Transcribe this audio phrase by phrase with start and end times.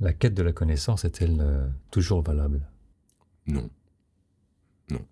[0.00, 2.60] La quête de la connaissance est-elle euh, toujours valable?
[3.46, 3.70] Non.
[4.90, 5.06] Non.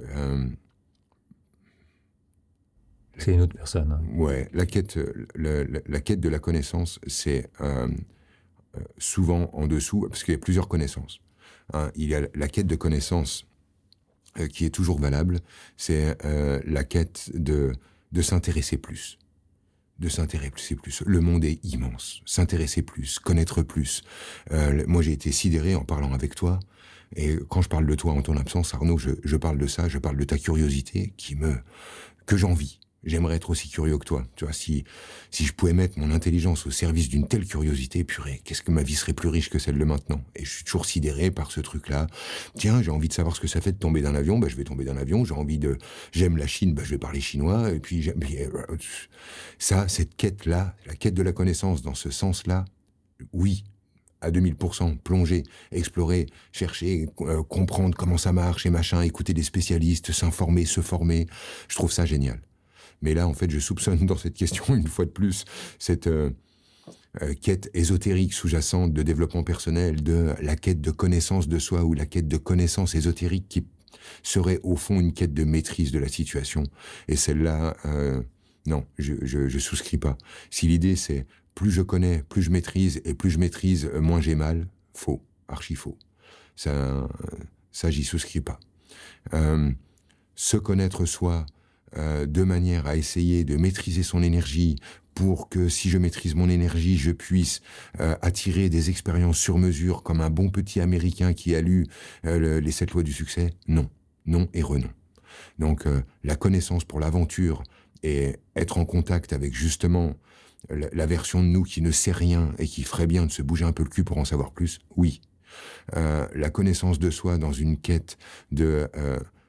[0.00, 0.48] Euh,
[3.16, 3.90] c'est une autre personne.
[3.92, 4.02] Hein.
[4.16, 4.98] Ouais, la quête,
[5.34, 7.88] la, quête de la connaissance, c'est euh,
[8.98, 11.20] souvent en dessous, parce qu'il y a plusieurs connaissances.
[11.74, 11.90] Hein.
[11.96, 13.44] il y a la quête de connaissance
[14.52, 15.40] qui est toujours valable,
[15.76, 16.16] c'est
[16.64, 17.72] la quête de,
[18.12, 19.18] de s'intéresser plus
[19.98, 21.02] de s'intéresser plus.
[21.06, 22.20] Le monde est immense.
[22.24, 24.02] S'intéresser plus, connaître plus.
[24.52, 26.60] Euh, moi, j'ai été sidéré en parlant avec toi.
[27.16, 29.88] Et quand je parle de toi en ton absence, Arnaud, je, je parle de ça,
[29.88, 31.56] je parle de ta curiosité qui me
[32.26, 34.24] que j'envie j'aimerais être aussi curieux que toi.
[34.36, 34.84] Tu vois, si,
[35.30, 38.82] si je pouvais mettre mon intelligence au service d'une telle curiosité, purée, qu'est-ce que ma
[38.82, 40.22] vie serait plus riche que celle de maintenant?
[40.34, 42.06] Et je suis toujours sidéré par ce truc-là.
[42.56, 44.56] Tiens, j'ai envie de savoir ce que ça fait de tomber d'un avion, bah, je
[44.56, 45.24] vais tomber d'un avion.
[45.24, 45.78] J'ai envie de,
[46.12, 47.70] j'aime la Chine, bah, je vais parler chinois.
[47.70, 48.66] Et puis, euh,
[49.58, 52.64] ça, cette quête-là, la quête de la connaissance dans ce sens-là,
[53.32, 53.64] oui,
[54.20, 60.12] à 2000%, plonger, explorer, chercher, euh, comprendre comment ça marche et machin, écouter des spécialistes,
[60.12, 61.26] s'informer, se former.
[61.68, 62.40] Je trouve ça génial.
[63.02, 65.44] Mais là, en fait, je soupçonne dans cette question, une fois de plus,
[65.78, 66.30] cette euh,
[67.22, 71.94] euh, quête ésotérique sous-jacente de développement personnel, de la quête de connaissance de soi ou
[71.94, 73.66] la quête de connaissance ésotérique qui
[74.22, 76.64] serait au fond une quête de maîtrise de la situation.
[77.08, 78.22] Et celle-là, euh,
[78.66, 80.16] non, je, je, souscris pas.
[80.50, 84.34] Si l'idée c'est plus je connais, plus je maîtrise, et plus je maîtrise, moins j'ai
[84.34, 85.98] mal, faux, archi faux.
[86.56, 87.08] Ça,
[87.72, 88.60] ça j'y souscris pas.
[90.34, 91.46] se connaître soi,
[91.96, 94.76] euh, de manière à essayer de maîtriser son énergie
[95.14, 97.60] pour que si je maîtrise mon énergie, je puisse
[98.00, 101.86] euh, attirer des expériences sur mesure comme un bon petit Américain qui a lu
[102.24, 103.88] euh, les sept lois du succès Non,
[104.26, 104.88] non et renom.
[105.58, 105.84] Donc
[106.24, 107.62] la connaissance pour l'aventure
[108.02, 110.14] et être en contact avec justement
[110.68, 113.64] la, version de nous qui ne sait rien et qui ferait bien de se bouger
[113.64, 115.20] un peu le cul pour en savoir plus, oui.
[115.94, 118.18] la connaissance de soi dans une quête
[118.50, 118.88] de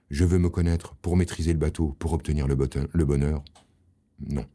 [0.09, 3.43] je veux me connaître pour maîtriser le bateau, pour obtenir le, bonheur.
[4.19, 4.45] Non.